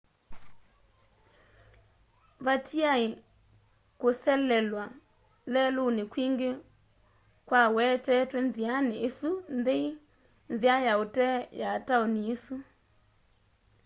vatiaĩ 2.45 3.05
kũselew'a 4.01 4.85
lelũnĩ 5.53 6.03
kwingĩ 6.11 6.49
kwawetetwe 7.47 8.39
nzĩanĩ 8.47 8.95
ĩsu 9.07 9.29
nthei 9.57 9.87
nzĩa 10.53 10.77
ya 10.87 10.93
ũtee 11.03 11.37
ya 11.61 11.69
taũni 11.87 12.21
ĩsu 12.33 12.55